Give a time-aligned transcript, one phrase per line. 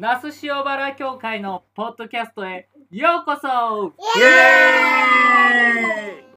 [0.00, 3.92] 那須塩原協会のポッドキャストへようこそ。
[4.16, 6.27] イエーイ！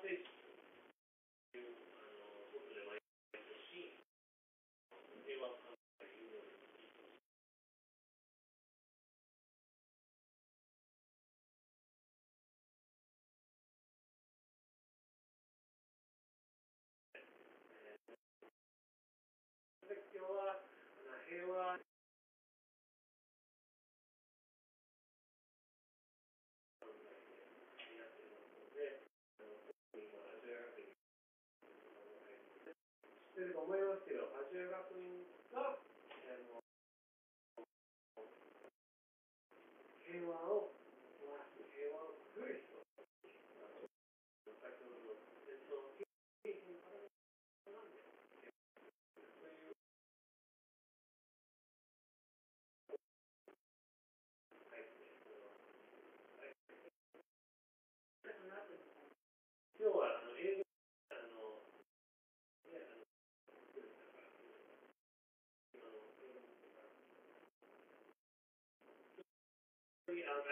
[0.00, 0.24] せい
[1.52, 1.76] という
[2.52, 2.96] ことで毎
[3.36, 4.00] 回し、
[5.28, 5.60] 平和を。
[20.12, 20.60] 今日は
[21.28, 21.89] 平和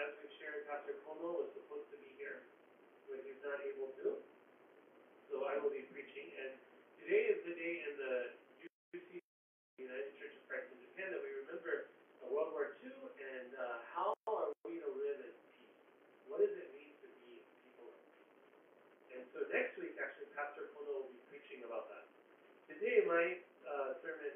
[0.09, 2.41] Pastor Sharon, Pastor Como was supposed to be here,
[3.05, 4.17] but he's not able to.
[5.29, 6.33] So I will be preaching.
[6.33, 6.57] And
[6.97, 8.13] today is the day in the
[8.89, 9.21] UC,
[9.77, 11.93] United Church of Christ in Japan, that we remember
[12.25, 15.77] World War II and uh, how are we to live in peace?
[16.25, 18.33] What does it mean to be people of peace?
[19.13, 22.09] And so next week, actually, Pastor Kono will be preaching about that.
[22.65, 24.33] Today, my uh, sermon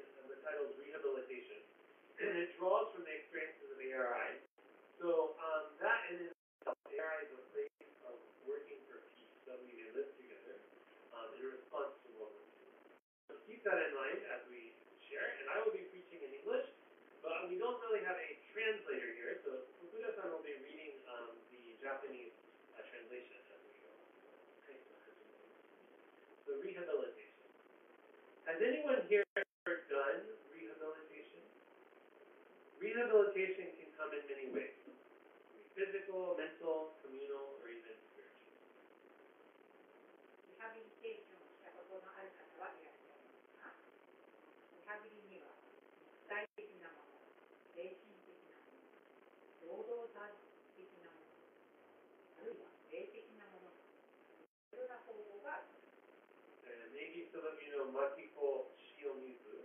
[57.44, 59.60] of you know Makiko Shiomizu.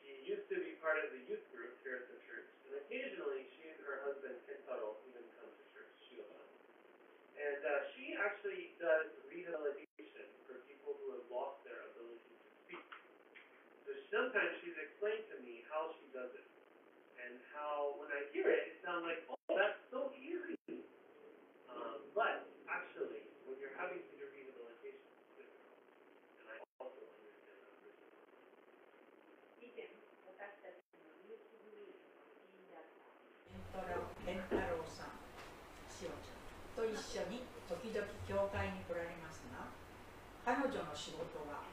[0.00, 3.44] She used to be part of the youth group here at the church, and occasionally
[3.56, 6.48] she and her husband Kentaro even come to church, Shiosan.
[7.36, 12.86] And uh, she actually does rehabilitation for people who have lost their ability to speak.
[13.84, 16.48] So sometimes she's explained to me how she does it,
[17.20, 19.35] and how when I hear it, it sounds like, oh,
[37.16, 39.72] 緒に時々教会に来られますが
[40.44, 41.64] 彼女の仕事は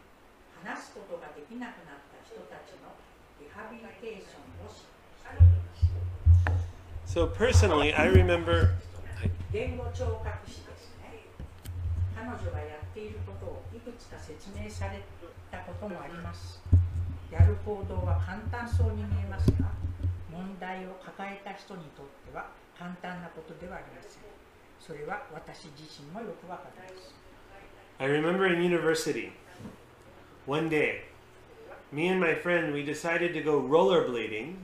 [0.63, 2.95] 話すことができなくなった人たちの
[3.43, 4.87] リハビリテーションをし
[7.05, 8.73] So personally, I remember
[9.51, 11.29] 言語聴覚士ですね。
[12.15, 15.01] 彼女がやっていることをいくつか説明され
[15.51, 16.59] たこともあります。
[17.31, 19.69] やる行動は簡単そうに見えますが
[20.31, 24.42] 問題を抱えた人にとっては簡単なことではありません。
[24.82, 27.14] それは私自身もよくわかります
[28.00, 29.32] I remember in university,
[30.46, 31.02] one day,
[31.90, 34.54] me and my friend we decided to go rollerblading,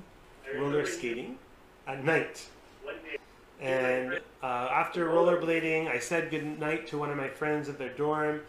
[0.56, 1.36] roller skating,
[1.88, 2.46] at night.
[2.84, 3.18] One day,
[3.60, 7.92] And uh, after rollerblading, I said good night to one of my friends at their
[7.94, 8.42] dorm,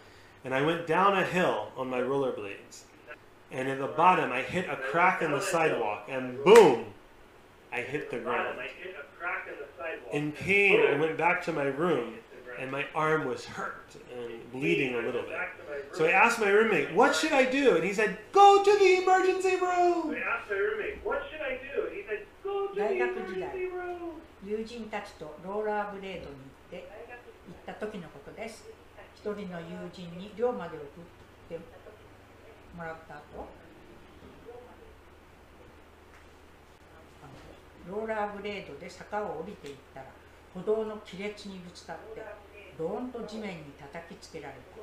[0.44, 2.82] and I went down a hill on my rollerblades.
[3.50, 6.86] And at the bottom, I hit a crack in the sidewalk, and boom,
[7.72, 8.44] I hit the ground.
[8.44, 10.14] bottom, I hit a crack in the sidewalk.
[10.14, 12.14] In pain, I went back to my room,
[12.58, 15.30] and my arm was hurt and bleeding a little bit.
[15.30, 15.86] Back to my room.
[15.92, 17.76] So I asked my roommate, What should I do?
[17.76, 20.14] And he said, Go to the emergency So room.
[20.14, 21.86] I asked my roommate, what should I do?
[21.86, 24.20] And he said, go to the 大学時代 emergency room.
[24.46, 26.36] 友人たちとローラーブレードに
[26.70, 26.88] 行って
[27.48, 28.64] 行った時のことです
[29.16, 30.88] 一人の友人に寮まで送っ
[31.48, 31.58] て
[32.76, 33.48] もらった後
[37.89, 40.05] ローラーブレードで坂を降りていったら
[40.53, 42.21] 歩道の亀裂にぶつかって
[42.77, 44.81] ドーンと地面に叩きつけられた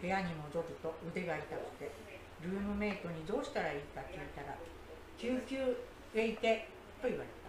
[0.00, 1.90] 部屋に戻ると腕が痛くて
[2.42, 4.56] ルームメイトにどうしたらいいか聞いたら
[5.18, 5.56] 救急
[6.14, 6.68] へ行け
[7.02, 7.40] と言われた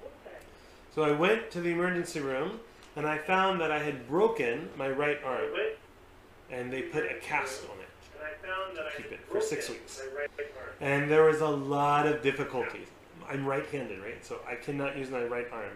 [0.94, 2.60] So I went to the emergency room,
[2.98, 5.54] and I found that I had broken my right arm,
[6.52, 7.88] and they put a cast on it.
[8.20, 10.02] and I found that I Keep it for six weeks.
[10.82, 12.88] And there was a lot of difficulties.
[13.32, 14.24] I'm right-handed, right?
[14.26, 15.72] So I cannot use my right arm.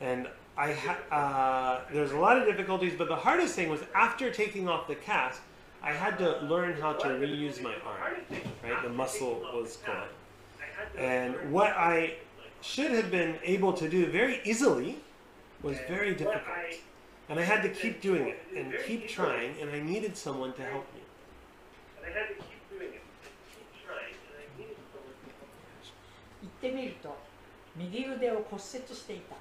[0.00, 4.30] And I ha- uh, there's a lot of difficulties, but the hardest thing was after
[4.32, 5.40] taking off the cast,
[5.82, 8.14] I had to learn how to reuse my arm.
[8.62, 10.08] Right, the muscle was gone.
[10.98, 12.14] And what I
[12.60, 14.98] should have been able to do very easily
[15.62, 16.42] was very difficult.
[17.28, 20.62] And I had to keep doing it and keep trying, and I needed someone to
[20.62, 21.00] help me.
[26.60, 27.16] ってみると
[27.74, 29.34] 右腕を骨折していた。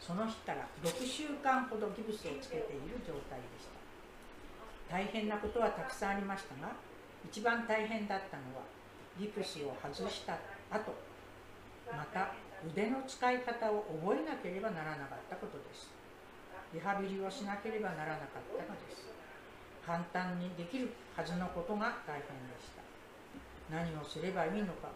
[0.00, 3.76] その日から6週間ほどギブスをつけている状態でした。
[4.88, 6.72] 大変なことはたくさんありましたが
[7.28, 8.64] 一番大変だったのは
[9.20, 10.38] ギプスを外した
[10.70, 10.94] 後
[11.92, 12.32] また
[12.64, 15.90] 腕の使い方を覚えなければならなかったことです。
[16.72, 19.04] リハビリをしなければならなかったのです。
[19.84, 22.80] 簡単にできるはずのことが大変でした。
[23.68, 24.88] 何をすればいいのか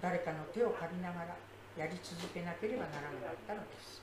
[0.00, 1.36] 誰かの手を借りながら
[1.78, 4.02] やり続けなければならなかったのです。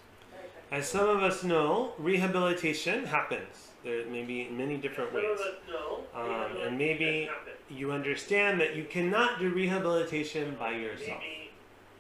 [0.72, 3.72] As some of us know, rehabilitation happens.
[3.84, 5.40] There may be many different Some ways.
[5.40, 7.58] of us know, Um, and rehabilitation maybe happens.
[7.70, 11.20] you understand that you cannot do rehabilitation by yourself.
[11.20, 11.52] Maybe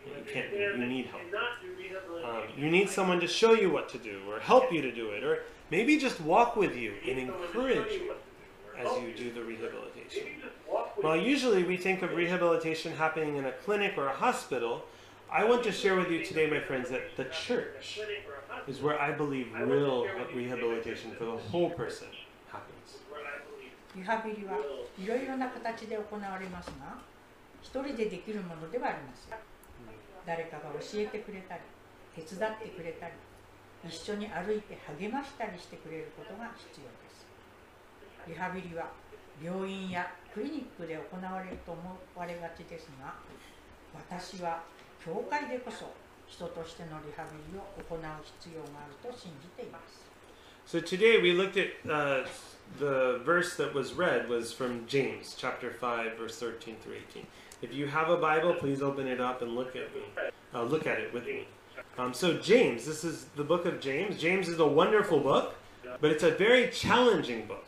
[0.05, 1.21] You you can't- understand you that need help.
[1.23, 4.39] cannot do Um, rehabilitation you need by someone to show you what to do, or
[4.39, 7.41] help you to do it, or maybe just walk with you You and need someone
[7.41, 10.41] to encourage show you you what to do, or as help you do the rehabilitation.
[10.95, 11.29] Maybe just walk with Well, you.
[11.29, 14.83] usually we think of rehabilitation happening in a clinic or a hospital.
[15.31, 18.53] I want to share with you today, my friends, that the church Clinic or a
[18.53, 20.05] hospital is where I believe real
[20.35, 22.07] rehabilitation for the whole person
[22.51, 22.99] happens.
[23.09, 24.55] where I believe リハビリは
[24.97, 26.97] いろいろな形で行われますが、
[27.61, 29.37] 一人でできるものではありません。
[30.25, 31.61] 誰かが教えてくれたり、
[32.15, 33.13] 手伝ってくれたり、
[33.87, 37.25] 一緒に歩いて励ましたりしてくれることが必要です。
[38.27, 38.91] リハビリは
[39.43, 41.81] 病院やクリニックで行われると思
[42.15, 43.13] われがちですが、
[43.93, 44.63] 私は
[45.03, 45.91] 教会でこそ
[46.27, 47.99] 人としてのリハビリを行う
[48.39, 50.09] 必要があると信じています。
[50.65, 52.23] So today we looked at uh,
[52.79, 57.25] the verse that was read was from James chapter 5 verse 13 through 18.
[57.61, 60.03] If you have a Bible, please open it up and look at me.
[60.53, 61.47] Uh, look at it with me.
[61.97, 64.17] Um, so James, this is the book of James.
[64.17, 65.55] James is a wonderful book,
[65.99, 67.65] but it's a very challenging book,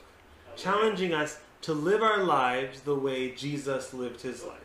[0.56, 4.60] challenging us to live our lives the way Jesus lived his life.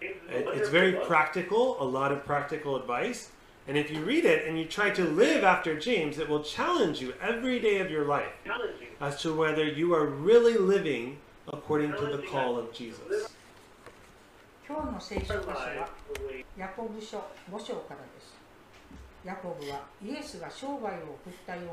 [0.00, 3.30] It- it's very practical, a lot of practical advice.
[3.68, 7.00] And if you read it and you try to live after James, it will challenge
[7.00, 8.88] you every day of your life challenging.
[9.00, 11.18] as to whether you are really living
[11.52, 13.30] according to the call of Jesus.
[14.66, 17.18] 今日の聖書 Our 箇所は lives the way ヤコブ書
[17.50, 18.34] 5章からです。
[19.24, 20.72] ヤコブはイエスが生涯
[21.04, 21.70] を送ったように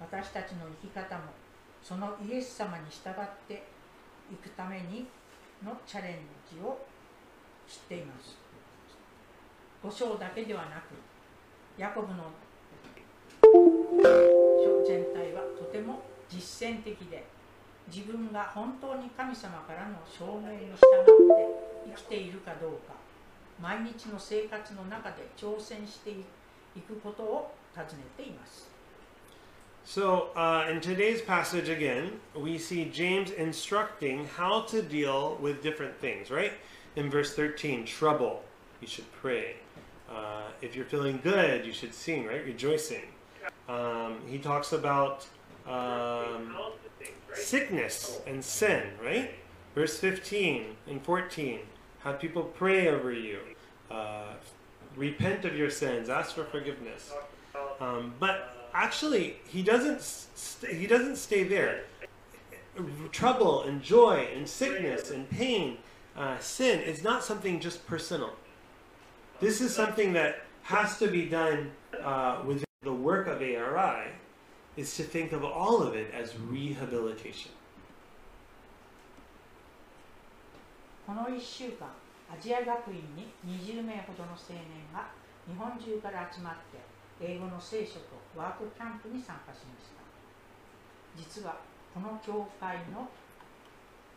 [0.00, 1.22] 私たちの生き方も
[1.82, 3.14] そのイエス様に従っ
[3.46, 3.62] て
[4.31, 5.07] いくために
[5.63, 6.17] のチャレン
[6.49, 6.85] ジを
[7.67, 8.37] 知っています。
[9.83, 10.93] 5章だけではなく
[11.77, 12.31] ヤコブの
[13.41, 17.25] 書全体はとても実践的で
[17.87, 20.81] 自分が本当に神様からの証明に従って
[21.87, 22.93] 生きているかどうか
[23.59, 28.80] 毎日の生活の中で挑戦していくことを尋ねています。
[29.83, 36.29] So, uh, in today's passage again, we see James instructing how to deal with different things,
[36.29, 36.53] right?
[36.95, 38.43] In verse 13, trouble,
[38.79, 39.55] you should pray.
[40.09, 42.45] Uh, if you're feeling good, you should sing, right?
[42.45, 43.03] Rejoicing.
[43.67, 45.25] Um, he talks about
[45.67, 46.55] um,
[47.33, 49.31] sickness and sin, right?
[49.73, 51.59] Verse 15 and 14,
[52.03, 53.39] have people pray over you.
[53.89, 54.33] Uh,
[54.95, 57.11] repent of your sins, ask for forgiveness.
[57.79, 60.00] Um, but actually, he doesn't.
[60.00, 61.84] St- he doesn't stay there.
[63.10, 65.78] Trouble and joy and sickness and pain,
[66.16, 68.32] uh, sin is not something just personal.
[69.40, 74.12] This is something that has to be done uh, within the work of ARI.
[74.76, 77.52] Is to think of all of it as rehabilitation.
[81.06, 81.86] この1週間、
[82.28, 85.06] アジア学院に20名ほどの青年が
[85.46, 86.89] 日本中から集まって
[87.21, 90.01] 英語の聖書とワークキャンプに参加しました。
[91.15, 91.61] 実は
[91.93, 93.07] この教会の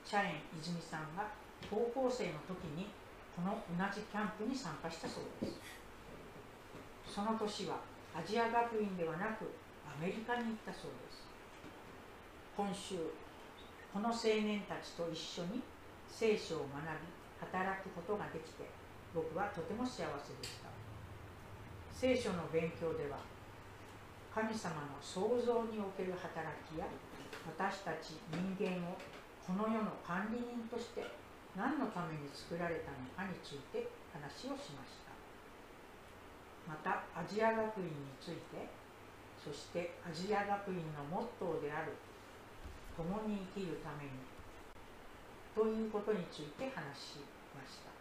[0.04, 1.28] チャレン泉さんが
[1.68, 2.88] 高校生の時に
[3.36, 5.60] この同じキャンプに参加したそうです。
[7.04, 7.76] その年は
[8.16, 9.52] アジア学院ではなく
[9.84, 11.28] アメリカに行ったそうです。
[12.56, 12.96] 今週、
[13.92, 15.60] この青年たちと一緒に
[16.08, 18.64] 聖書を学び働くことができて
[19.12, 20.70] 僕はとても幸せでした
[21.94, 23.22] 聖書の勉強では
[24.34, 26.90] 神様の創造における働きや
[27.46, 28.98] 私たち人間を
[29.46, 31.06] この世の管理人として
[31.54, 35.14] 何のために作られたのかについて話をしました。
[36.66, 38.66] またアジア学院について
[39.38, 41.94] そしてアジア学院のモットーである
[42.98, 44.18] 共に生きるために
[45.54, 47.22] ということについて話し
[47.54, 47.94] ました。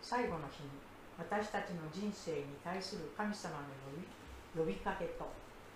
[0.00, 0.87] 最後の日に
[1.18, 4.06] 私たちの人生に対する神様の呼び
[4.56, 5.26] 呼びかけと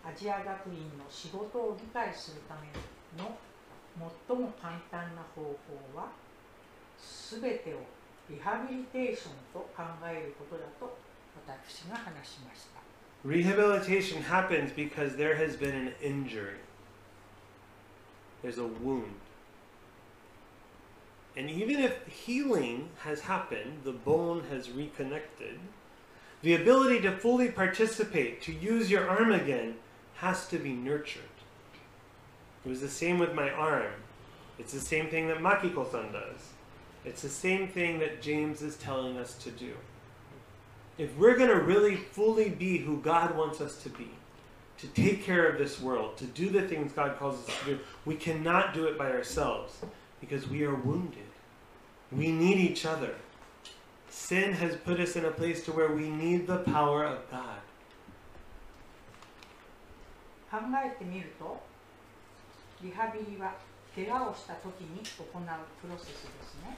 [0.04, 2.70] アジア学院の仕事を理解するため
[3.20, 3.37] の
[4.28, 6.11] 最も簡単な方法は
[7.30, 7.82] 全てを
[8.30, 10.96] リハビリテーションと考えることだと
[11.46, 12.82] 私が話しました
[13.25, 16.58] Rehabilitation happens because there has been an injury.
[18.42, 19.22] There's a wound.
[21.36, 25.58] And even if healing has happened, the bone has reconnected,
[26.42, 29.76] the ability to fully participate, to use your arm again,
[30.16, 31.22] has to be nurtured.
[32.64, 33.92] It was the same with my arm.
[34.58, 36.50] It's the same thing that Makiko san does.
[37.04, 39.72] It's the same thing that James is telling us to do.
[40.98, 44.10] If we're going to really fully be who God wants us to be,
[44.78, 47.78] to take care of this world, to do the things God calls us to do,
[48.04, 49.78] we cannot do it by ourselves
[50.23, 51.31] because we are wounded.
[52.12, 53.17] We need each other.
[54.09, 57.61] Sin has put us in a place to where we need the power of God.
[60.52, 61.64] 考えてみると
[62.83, 63.57] リハビリは
[63.97, 66.76] 怪我をした時に行うプロセスですね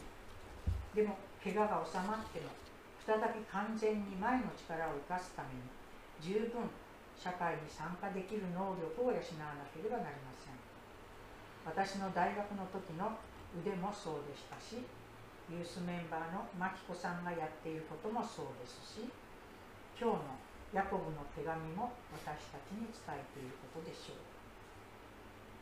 [0.95, 2.55] でも怪我が治まっても
[3.03, 5.67] 再び完全に前の力を生かすために
[6.23, 6.71] 十分
[7.19, 10.55] 社会に参加できる能力を養わなければなりません
[11.67, 13.11] 私の大学の時の
[13.61, 14.83] 腕もそうでしたし
[15.51, 19.07] ユースメンバーのマキコさんがやっていることもそうですし
[19.95, 20.41] 今日の
[20.75, 24.35] ヤコブの手紙も私たちに伝えていることでしょう。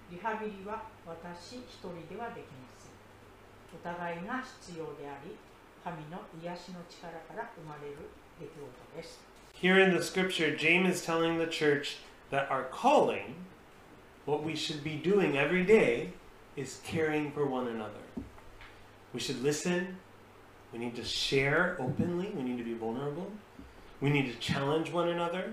[0.09, 2.97] リハビリは私一人ではできません。
[3.77, 5.37] お互いが必要であり
[5.85, 8.09] 神の癒しの力から生まれる
[8.41, 9.21] 出来事です。
[9.61, 11.99] Here in the scripture, James is telling the church
[12.31, 13.35] that our calling,
[14.25, 16.13] what we should be doing every day,
[16.57, 17.93] is caring for one another.
[19.13, 19.97] We should listen.
[20.73, 22.33] We need to share openly.
[22.35, 23.31] We need to be vulnerable.
[24.01, 25.53] We need to challenge one another.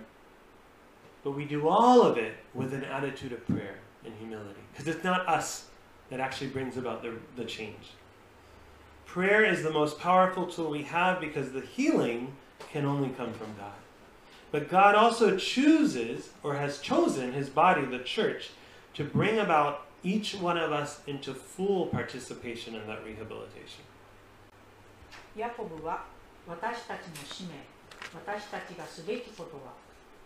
[1.24, 3.76] But we do all of it with an attitude of prayer
[4.06, 4.60] and humility.
[4.72, 5.68] Because it's not us
[6.10, 7.92] that actually brings about the, the change.
[9.06, 12.34] Prayer is the most powerful tool we have because the healing
[12.72, 13.74] can only come from God.
[14.52, 18.50] But God also chooses, or has chosen, his body, the church,
[18.96, 23.84] to bring about each one of us into full participation in that rehabilitation.
[25.36, 26.06] ヤコブは
[26.48, 27.54] 私たちの使命
[28.14, 29.74] 私たちがすべきことは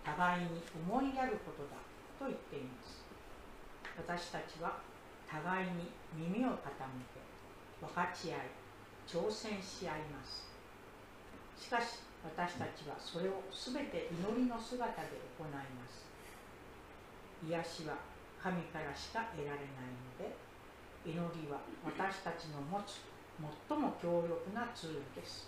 [0.04, 1.76] 互いに思いやることだ
[2.20, 3.04] と言っています。
[3.98, 4.80] 私たちは
[5.28, 6.56] 互いに耳を傾
[7.14, 7.20] け
[7.82, 8.40] 分かち合い
[9.08, 10.48] 挑戦し合います。
[11.60, 16.06] しかし私たちはそれをすべて祈りの姿で行います。
[17.46, 18.13] 癒しは
[18.44, 20.36] 神からしか得られないので
[21.08, 23.00] 祈りは私たちの持つ
[23.40, 25.48] 最も強力なツールです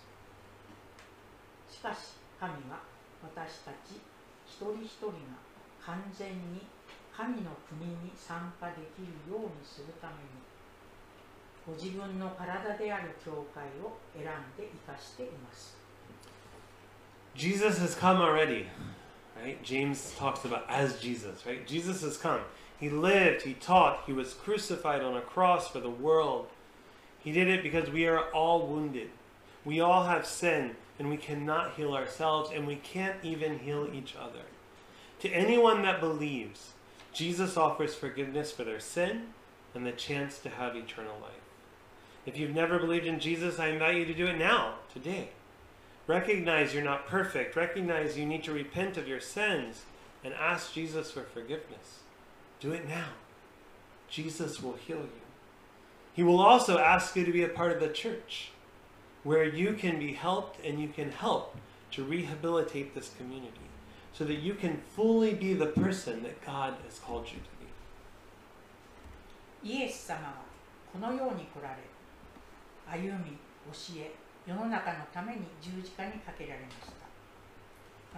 [1.68, 2.80] しかし神は
[3.20, 4.00] 私たち
[4.48, 5.36] 一人一人が
[5.84, 6.64] 完全に
[7.12, 10.40] 神の国に参加できるようにするために
[11.66, 15.76] ご自分の体である教会を選んで生かしています。
[17.34, 18.66] Jesus has come already,
[19.36, 19.62] right?
[19.62, 21.66] James talks about as Jesus, right?
[21.66, 22.40] Jesus has come.
[22.78, 26.48] He lived, he taught, he was crucified on a cross for the world.
[27.18, 29.10] He did it because we are all wounded.
[29.64, 34.14] We all have sin, and we cannot heal ourselves, and we can't even heal each
[34.14, 34.42] other.
[35.20, 36.72] To anyone that believes,
[37.12, 39.28] Jesus offers forgiveness for their sin
[39.74, 41.32] and the chance to have eternal life.
[42.26, 45.30] If you've never believed in Jesus, I invite you to do it now, today.
[46.06, 47.56] Recognize you're not perfect.
[47.56, 49.82] Recognize you need to repent of your sins
[50.22, 52.00] and ask Jesus for forgiveness.
[52.59, 53.09] Do it now.
[54.09, 55.21] Jesus will heal you.
[56.13, 58.51] He will also ask you to be a part of the church
[59.23, 61.55] where you can be helped and you can help
[61.91, 63.67] to rehabilitate this community
[64.13, 67.67] so that you can fully be the person that God has called you to be.
[69.63, 70.33] イエス様は
[70.91, 71.77] このように来られ
[72.89, 73.37] 歩み
[73.71, 74.11] 教え
[74.45, 77.05] 世の中のために十字架にかけられました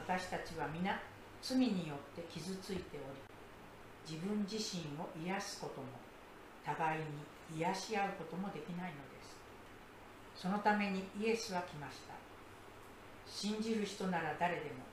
[0.02, 1.00] 私たちは皆
[1.42, 3.20] 罪によって傷ついており
[4.09, 5.89] 自分自身を癒すことも
[6.65, 7.01] 互い
[7.53, 9.37] に癒し合うこともできないのです。
[10.35, 12.15] そのためにイエスは来ました。
[13.27, 14.89] 信じる人なら誰でも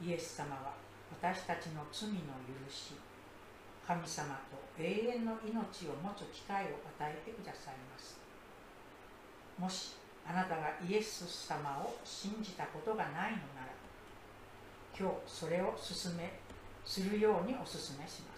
[0.00, 0.74] イエス様は
[1.10, 2.14] 私たちの罪の
[2.46, 2.94] 許し
[3.84, 4.84] 神様と永
[5.18, 8.18] 遠の命を持つ機会を与えてくださいます。
[9.58, 9.96] もし
[10.26, 13.74] あなたがイエス様を信じたことがないのなら
[14.98, 16.38] 今日それを進め
[16.84, 18.33] するようにお勧めします。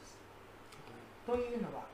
[1.27, 1.85] というのは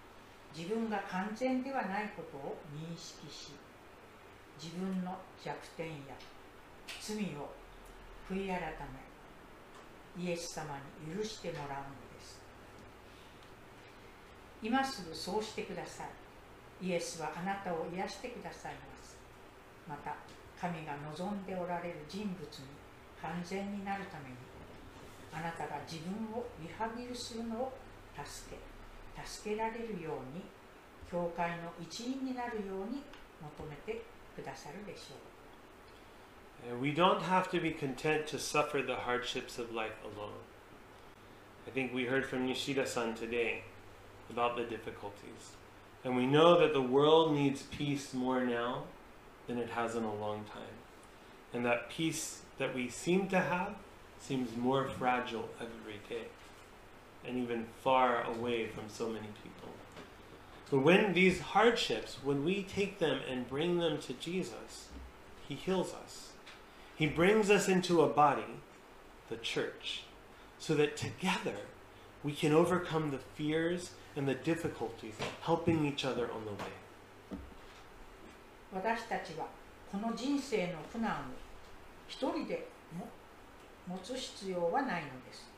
[0.54, 3.52] 自分が完全ではないことを認識し
[4.62, 6.14] 自分の弱点や
[7.00, 7.50] 罪を
[8.30, 8.60] 悔い改
[10.16, 12.38] めイエス様に許してもらうのです。
[14.62, 16.86] 今すぐそうしてください。
[16.86, 19.16] イエスはあなたを癒してくださいます。
[19.88, 20.14] また
[20.60, 22.66] 神が望んでおられる人物に
[23.20, 24.36] 完全になるために
[25.32, 27.72] あなたが自分をリハビリするのを
[28.22, 28.71] 助け
[29.25, 30.43] 助けられるように
[31.09, 33.01] 教会の一員になるように
[33.41, 34.01] 求めて
[34.35, 35.37] くださるでしょう
[36.67, 40.41] And we don't have to be content to suffer the hardships of life alone.
[41.67, 43.63] I think we heard from Nishida san today
[44.31, 45.53] about the difficulties.
[46.03, 48.85] And we know that the world needs peace more now
[49.47, 50.77] than it has in a long time.
[51.53, 53.75] And that peace that we seem to have
[54.19, 56.25] seems more fragile every day
[57.25, 59.69] and even far away from so many people.
[60.69, 64.89] But when these hardships, when we take them and bring them to Jesus,
[65.47, 66.31] He heals us.
[66.95, 68.59] He brings us into a body,
[69.29, 70.03] the church,
[70.59, 71.57] so that together
[72.23, 76.73] we can overcome the fears and the difficulties, helping each other on the way.
[78.73, 79.47] 私たちは
[79.89, 81.15] この人生の苦難を
[82.07, 82.67] 一人で
[82.97, 83.07] も
[83.87, 85.49] 持つ必要はないのです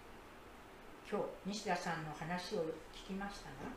[1.10, 3.70] 今日西田さんの話を聞きましたが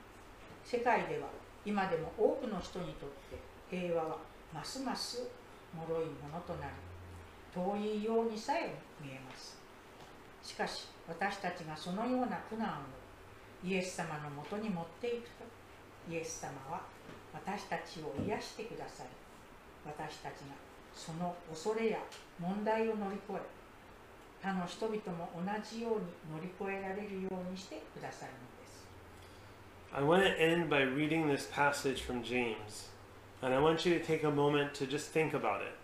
[0.64, 1.28] 世界では
[1.66, 3.38] 今でも多くの人にとって
[3.70, 4.18] 平和は
[4.54, 5.28] ますます
[5.76, 6.74] 脆いものとなり
[7.54, 9.58] 遠いようにさえ見えます。
[10.48, 15.44] しかし私たちがそのような苦難をイエス様のもとに持っていくと
[16.10, 16.82] イエス様は
[17.34, 19.10] 私たちを癒してくださり
[19.84, 20.56] 私たちが
[20.94, 21.98] その恐れや
[22.40, 23.42] 問題を乗り越え
[24.47, 28.87] 他の人々も同じように乗り越えられるようにしてくださるのです
[29.95, 32.89] I want to end by reading this passage from James.
[33.43, 35.75] And I want you to take a moment to just think about it.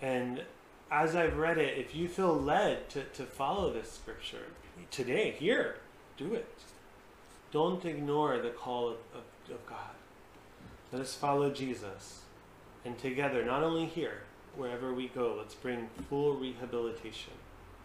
[0.00, 0.44] And
[0.90, 4.46] as I've read it, if you feel led to, to follow this scripture
[4.90, 5.76] today, here,
[6.16, 6.48] do it.
[7.52, 9.94] Don't ignore the call of, of, of God.
[10.92, 12.22] Let us follow Jesus.
[12.84, 14.22] And together, not only here,
[14.56, 17.34] wherever we go, let's bring full rehabilitation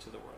[0.00, 0.36] To the world.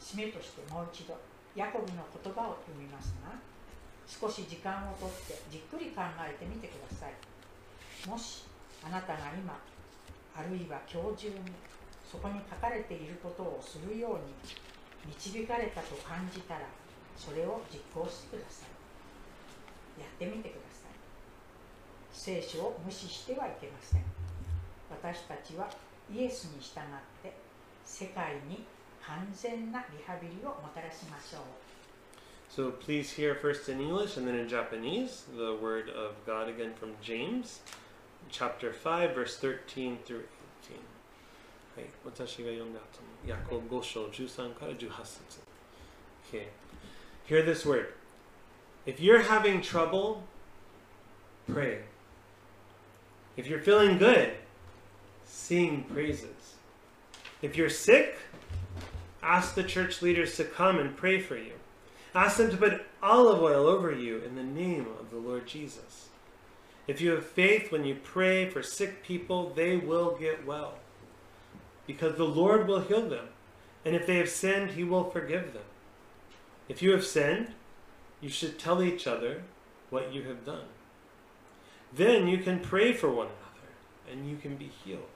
[0.00, 1.18] 締めとしてもう一度
[1.54, 3.36] ヤコブの言葉を読みますが
[4.06, 7.12] 少し時間をとってじっくり考えてみてください。
[8.08, 8.44] もし
[8.82, 9.58] あなたが今
[10.34, 11.52] あるいは今日中に
[12.08, 16.60] そこに書かれていることをするように導かれたと感じたら
[17.16, 20.00] それを実行してください。
[20.00, 20.96] やってみてください。
[22.12, 24.02] 聖書を無視してはいけません。
[24.88, 25.68] 私たちは
[26.10, 26.82] イエスに従っ
[27.22, 27.47] て
[27.87, 28.65] 世界に
[29.05, 31.41] 完全なリハビリをもたらしましょう
[32.49, 36.73] So please hear first in English and then in Japanese the word of God again
[36.79, 37.61] from James,
[38.29, 40.23] chapter 5, verse 13 through
[40.61, 40.77] 18.
[41.75, 45.41] はい、私が読んだ後に、ヤコブ5章13から18節。
[46.29, 46.49] Okay.
[47.25, 47.93] Hear this word.
[48.85, 50.23] If you're having trouble,
[51.51, 51.83] pray.
[53.35, 54.35] If you're feeling good,
[55.25, 56.56] sing praises.
[57.40, 58.18] If you're sick,
[59.22, 61.52] ask the church leaders to come and pray for you.
[62.14, 66.08] Ask them to put olive oil over you in the name of the Lord Jesus.
[66.88, 70.74] If you have faith when you pray for sick people, they will get well.
[71.86, 73.26] Because the Lord will heal them.
[73.84, 75.62] And if they have sinned, he will forgive them.
[76.68, 77.52] If you have sinned,
[78.20, 79.42] you should tell each other
[79.90, 80.66] what you have done.
[81.92, 85.08] Then you can pray for one another and you can be healed.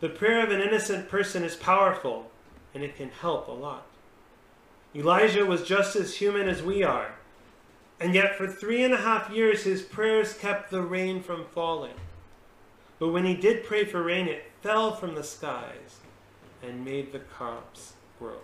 [0.00, 2.30] The prayer of an innocent person is powerful
[2.74, 3.86] and it can help a lot.
[4.94, 7.12] Elijah was just as human as we are,
[8.00, 11.94] and yet for three and a half years his prayers kept the rain from falling.
[12.98, 16.00] But when he did pray for rain, it fell from the skies
[16.62, 18.40] and made the crops grow.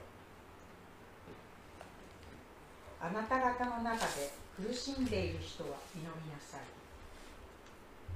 [2.98, 6.60] あなた方の中で苦しんでいる人は祈りなさい。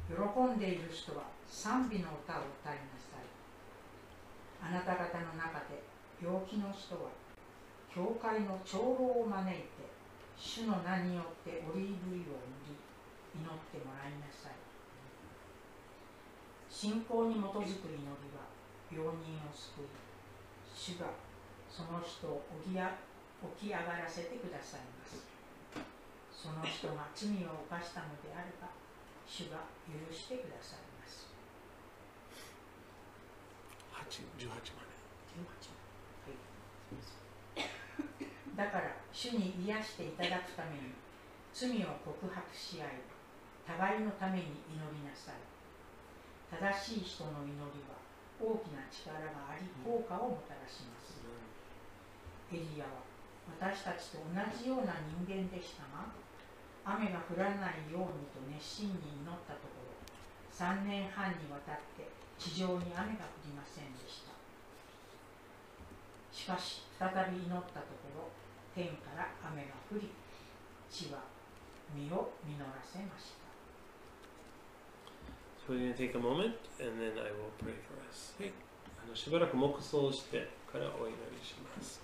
[0.08, 3.26] 喜んでいる人は賛美の歌を歌いなさい。
[4.62, 5.82] あなた方の中で
[6.22, 7.10] 病気の人は
[7.94, 9.70] 教会の長老を招いて
[10.38, 12.78] 主の名によってオリーブ油を塗り
[13.34, 14.56] 祈ってもらいなさい。
[16.70, 18.52] 信仰に基づく祈りは
[18.92, 19.88] 病人を救い、
[20.76, 21.08] 主が
[21.72, 22.94] その人を起きや
[23.58, 25.26] 起き上がらせてくださいます。
[26.32, 28.68] その人が罪を犯したのであれば、
[29.28, 31.28] 主が許してくださいます。
[34.38, 34.96] 18まで。
[38.56, 40.96] だから、主に癒していただくために、
[41.52, 43.04] 罪を告白し合い、
[43.68, 45.36] 互いのために祈りなさい。
[46.48, 47.60] 正しい人の祈り
[47.92, 48.00] は
[48.40, 51.20] 大きな力があり、効果をもたらします。
[52.54, 53.04] エリアは
[53.60, 56.08] 私たちと同じような人間でしたが、
[56.86, 59.98] 雨が降らないようにと熱心に祈ったところ、
[60.54, 62.06] 3年半にわたって
[62.38, 64.32] 地上に雨が降りませんでした。
[66.30, 68.30] しかし、再び祈ったところ、
[68.76, 70.14] 天から雨が降り、
[70.92, 71.26] 地は
[71.96, 73.46] 実を実らせました。
[75.66, 78.36] So we're going to take a moment and then I will pray for us.
[78.38, 78.54] はい。
[79.04, 82.00] あのしばらく黙想してからお祈りします。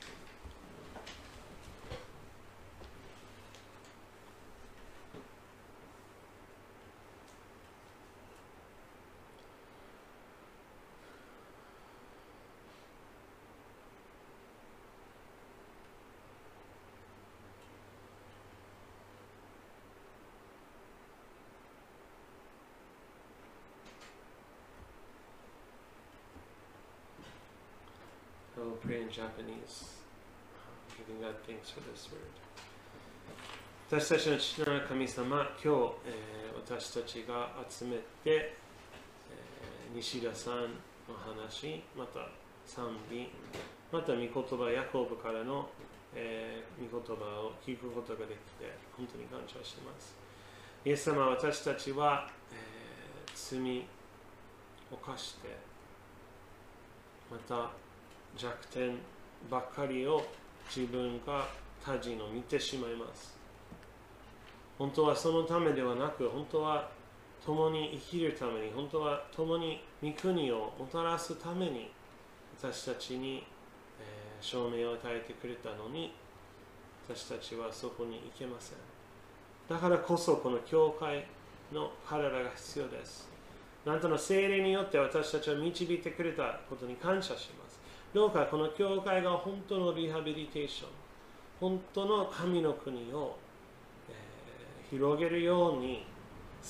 [28.92, 30.04] I will pray in Japanese,
[30.52, 32.28] I'm giving God thanks for this word.
[33.90, 40.76] 私たちの父なる神様、今日、えー私たちが集めて、えー西田さん
[41.08, 42.28] の話、また
[42.66, 43.30] 賛美、
[43.94, 45.70] また御言葉、ヤコブからの、
[46.14, 50.14] えー御言葉を聞くことができて、本当に感謝しています。
[50.84, 53.80] イエス様、私たちは、えー罪
[54.92, 55.48] を犯して、
[57.32, 57.72] また
[58.38, 58.98] 弱点
[59.50, 60.24] ばっかりを
[60.74, 61.48] 自分が
[61.84, 63.36] 他人を見てしまいます。
[64.78, 66.90] 本当はそのためではなく、本当は
[67.46, 71.92] 共に生きるために、本当は共に御国をもたらすために、
[72.58, 73.44] 私たちに、
[74.00, 76.14] えー証明を与えてくれたのに、
[77.08, 78.78] 私たちはそこに行けません。
[79.70, 81.26] だからこそこの教会
[81.72, 83.30] の体が必要です。
[83.86, 87.61] なんとの精霊によって私たちを導いてくれたことに感謝します。
[88.14, 90.90] どうかこの教会が本当のリハビリテーション、
[91.62, 93.38] 本当の神の国を、
[94.10, 96.06] えー広げるように、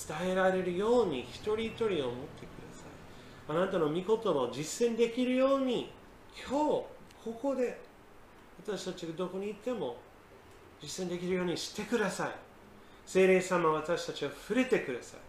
[0.07, 3.57] 伝えられるように一人一人を持ってください。
[3.57, 5.89] あなたの御言葉を実践できるように、
[6.47, 6.85] 今日、こ
[7.41, 7.79] こで
[8.63, 9.97] 私たちがどこに行っても
[10.81, 12.31] 実践できるようにしてください。
[13.07, 15.19] 聖霊様、私たちを触れてください。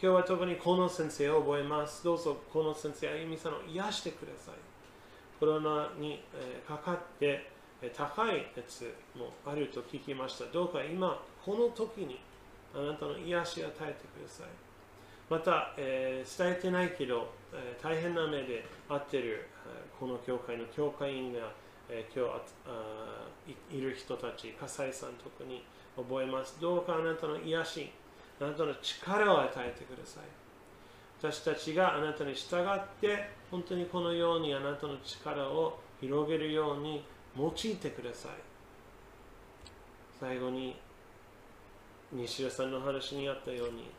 [0.00, 2.04] 今日は特にこの先生を覚えます。
[2.04, 4.73] どうぞこの先生、あゆみさんを癒してください。
[5.44, 6.20] コロナに、
[6.66, 7.50] かかって、
[7.94, 10.46] 高い熱もあると聞きました。
[10.50, 12.18] どうか今、この時に
[12.74, 14.46] あなたの癒しを与えてください。
[15.28, 19.46] また、えー伝えてないけど、えー大変な目で会ってる、
[20.00, 21.52] この教会の教会員が、
[21.90, 25.62] えー今日あいいる人たち、笠井さん特に
[25.94, 26.58] 覚えます。
[26.58, 27.90] どうかあなたの癒し、
[28.40, 30.43] あなたの力を与えてください。
[31.18, 37.04] 私たちがあなたに従って本当にこのようにあなたの力を広げるように
[37.36, 38.32] 用いてください。
[40.20, 40.76] 最後に
[42.12, 43.90] 西田さんの話にあったように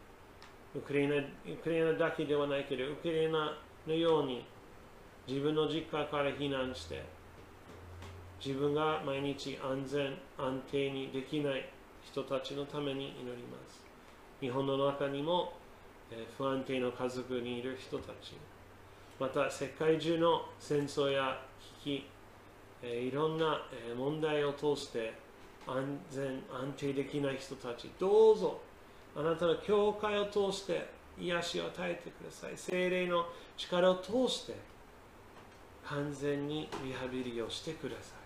[0.75, 1.23] ウクライナウ
[1.63, 4.45] クライナだけではないけどウクライナのように
[5.28, 7.04] 自分の実家から避難して
[8.43, 11.69] 自分が毎日安全安定にできない
[12.04, 13.84] 人たちのために祈ります。
[14.39, 15.54] 日本の中にも
[16.37, 18.35] 不安定な家族にいる人たち。
[19.19, 21.41] また世界中の戦争や
[21.83, 22.03] 危
[22.83, 23.61] 機、いろんな
[23.97, 25.13] 問題を通して
[25.65, 28.59] 安全安定できない人たちどうぞ
[29.15, 30.87] あなたの教会を通して
[31.17, 32.51] 癒しを与えてください。
[32.55, 33.25] 精霊の
[33.57, 34.55] 力を通して
[35.85, 38.25] 完全にリハビリをしてください。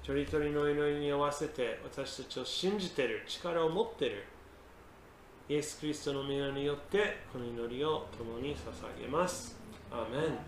[0.00, 4.24] 一人一人の祈りに合わせて私たちを信じている力を持っている。
[5.50, 9.56] イエス・キリストの皆によってこの祈りを共に捧げます。
[9.90, 10.38] アーメン